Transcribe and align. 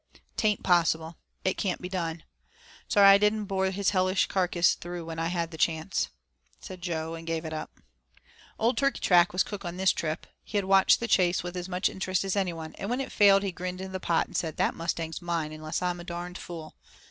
"Tain't 0.35 0.63
possible; 0.63 1.19
it 1.45 1.57
can't 1.57 1.79
be 1.79 1.87
done. 1.87 2.23
Sorry 2.87 3.07
I 3.07 3.17
didn't 3.19 3.45
bore 3.45 3.69
his 3.69 3.91
hellish 3.91 4.25
carcass 4.25 4.73
through 4.73 5.05
when 5.05 5.19
I 5.19 5.27
had 5.27 5.51
the 5.51 5.59
chance," 5.59 6.09
said 6.59 6.81
Jo, 6.81 7.13
and 7.13 7.27
gave 7.27 7.45
it 7.45 7.53
up. 7.53 7.75
VI 7.77 7.83
Old 8.57 8.77
Turkeytrack 8.77 9.31
was 9.31 9.43
cook 9.43 9.63
on 9.63 9.77
this 9.77 9.91
trip. 9.93 10.25
He 10.43 10.57
had 10.57 10.65
watched 10.65 11.01
the 11.01 11.07
chase 11.07 11.43
with 11.43 11.55
as 11.55 11.69
much 11.69 11.87
interest 11.87 12.23
as 12.23 12.35
anyone, 12.35 12.73
and 12.79 12.89
when 12.89 12.99
it 12.99 13.11
failed 13.11 13.43
he 13.43 13.51
grinned 13.51 13.79
into 13.79 13.93
the 13.93 13.99
pot 13.99 14.25
and 14.25 14.35
said: 14.35 14.57
"That 14.57 14.73
mustang's 14.73 15.21
mine 15.21 15.51
unless 15.51 15.83
I'm 15.83 15.99
a 15.99 16.03
darned 16.03 16.39
fool." 16.39 16.73